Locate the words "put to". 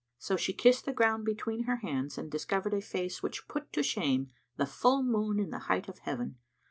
3.47-3.83